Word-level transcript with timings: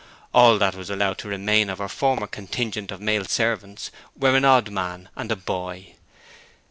All 0.33 0.57
that 0.57 0.73
was 0.73 0.89
allowed 0.89 1.19
to 1.19 1.27
remain 1.27 1.69
of 1.69 1.77
her 1.77 1.87
former 1.87 2.25
contingent 2.25 2.91
of 2.91 2.99
male 2.99 3.23
servants 3.25 3.91
were 4.17 4.35
an 4.35 4.45
odd 4.45 4.71
man 4.71 5.09
and 5.15 5.31
a 5.31 5.35
boy. 5.35 5.93